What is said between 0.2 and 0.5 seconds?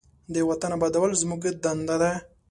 د